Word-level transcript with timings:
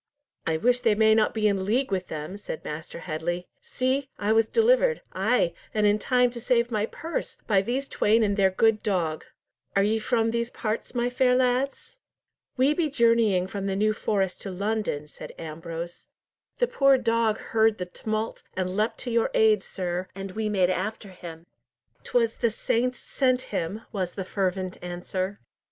"I 0.47 0.57
wish 0.57 0.79
they 0.79 0.95
may 0.95 1.13
not 1.13 1.31
be 1.31 1.47
in 1.47 1.63
league 1.63 1.91
with 1.91 2.07
them," 2.07 2.35
said 2.35 2.65
Master 2.65 3.01
Headley. 3.01 3.47
"See! 3.61 4.09
I 4.17 4.31
was 4.33 4.47
delivered—ay, 4.47 5.53
and 5.75 5.85
in 5.85 5.99
time 5.99 6.31
to 6.31 6.41
save 6.41 6.71
my 6.71 6.87
purse, 6.87 7.37
by 7.45 7.61
these 7.61 7.87
twain 7.87 8.23
and 8.23 8.35
their 8.35 8.49
good 8.49 8.81
dog. 8.81 9.25
Are 9.75 9.83
ye 9.83 9.99
from 9.99 10.31
these 10.31 10.49
parts, 10.49 10.95
my 10.95 11.11
fair 11.11 11.35
lads?" 11.35 11.97
"We 12.57 12.73
be 12.73 12.89
journeying 12.89 13.45
from 13.45 13.67
the 13.67 13.75
New 13.75 13.93
Forest 13.93 14.41
to 14.41 14.49
London," 14.49 15.07
said 15.07 15.33
Ambrose. 15.37 16.07
"The 16.57 16.65
poor 16.65 16.97
dog 16.97 17.37
heard 17.53 17.77
the 17.77 17.85
tumult, 17.85 18.41
and 18.57 18.75
leapt 18.75 18.97
to 19.01 19.11
your 19.11 19.29
aid, 19.35 19.61
sir, 19.61 20.07
and 20.15 20.31
we 20.31 20.49
made 20.49 20.71
after 20.71 21.09
him." 21.09 21.45
"'Twas 22.03 22.37
the 22.37 22.49
saints 22.49 22.97
sent 22.97 23.41
him!" 23.53 23.83
was 23.91 24.13
the 24.13 24.25
fervent 24.25 24.77
answer. 24.81 25.39